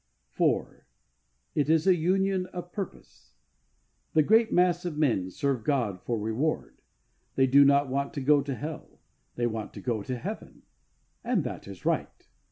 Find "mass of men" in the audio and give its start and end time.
4.51-5.29